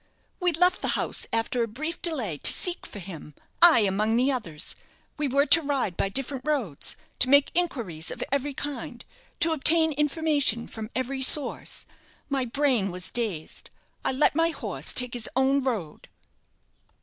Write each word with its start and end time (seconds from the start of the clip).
We 0.39 0.51
left 0.53 0.81
the 0.81 0.87
house, 0.97 1.27
after 1.31 1.61
a 1.61 1.67
brief 1.67 2.01
delay, 2.01 2.39
to 2.39 2.51
seek 2.51 2.87
for 2.87 2.97
him; 2.97 3.35
I 3.61 3.81
among 3.81 4.15
the 4.15 4.31
others. 4.31 4.75
We 5.15 5.27
were 5.27 5.45
to 5.45 5.61
ride 5.61 5.95
by 5.95 6.09
different 6.09 6.41
roads; 6.43 6.95
to 7.19 7.29
make 7.29 7.51
inquiries 7.53 8.09
of 8.09 8.23
every 8.31 8.55
kind; 8.55 9.05
to 9.41 9.51
obtain 9.53 9.91
information 9.93 10.65
from 10.65 10.89
every 10.95 11.21
source. 11.21 11.85
My 12.29 12.45
brain 12.45 12.89
was 12.89 13.11
dazed. 13.11 13.69
I 14.03 14.11
let 14.11 14.33
my 14.33 14.49
horse 14.49 14.91
take 14.91 15.13
his 15.13 15.29
own 15.35 15.61
road." 15.63 16.07